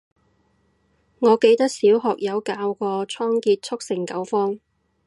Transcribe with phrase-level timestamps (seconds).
[1.19, 4.59] 我記得小學有教過倉頡速成九方